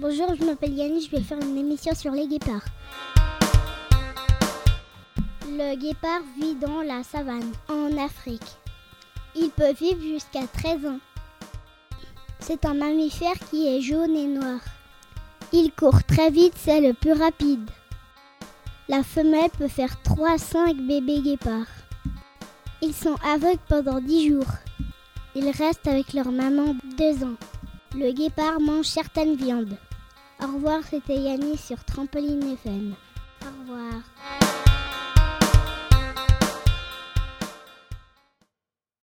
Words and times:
Bonjour, 0.00 0.34
je 0.34 0.46
m'appelle 0.46 0.72
Yannis, 0.72 1.10
je 1.10 1.10
vais 1.10 1.22
faire 1.22 1.38
une 1.42 1.58
émission 1.58 1.94
sur 1.94 2.12
les 2.12 2.26
guépards. 2.26 2.64
Le 5.46 5.76
guépard 5.76 6.22
vit 6.40 6.54
dans 6.54 6.80
la 6.80 7.02
savane, 7.02 7.52
en 7.68 7.94
Afrique. 7.98 8.56
Il 9.36 9.50
peut 9.50 9.74
vivre 9.74 10.00
jusqu'à 10.00 10.46
13 10.46 10.86
ans. 10.86 11.00
C'est 12.38 12.64
un 12.64 12.72
mammifère 12.72 13.38
qui 13.50 13.68
est 13.68 13.82
jaune 13.82 14.16
et 14.16 14.26
noir. 14.26 14.60
Il 15.52 15.70
court 15.70 16.02
très 16.04 16.30
vite, 16.30 16.54
c'est 16.56 16.80
le 16.80 16.94
plus 16.94 17.12
rapide. 17.12 17.68
La 18.88 19.02
femelle 19.02 19.50
peut 19.50 19.68
faire 19.68 20.00
3 20.00 20.30
à 20.30 20.38
5 20.38 20.78
bébés 20.78 21.20
guépards. 21.20 21.66
Ils 22.80 22.94
sont 22.94 23.16
aveugles 23.22 23.60
pendant 23.68 24.00
10 24.00 24.28
jours. 24.30 24.52
Ils 25.34 25.50
restent 25.50 25.86
avec 25.86 26.14
leur 26.14 26.32
maman 26.32 26.74
2 26.96 27.22
ans. 27.22 27.36
Le 27.94 28.12
guépard 28.12 28.60
mange 28.60 28.86
certaines 28.86 29.36
viandes. 29.36 29.76
Au 30.42 30.46
revoir, 30.46 30.80
c'était 30.88 31.16
Yannis 31.16 31.58
sur 31.58 31.84
Trampoline 31.84 32.54
FM. 32.54 32.94
Au 33.42 33.60
revoir. 33.60 34.39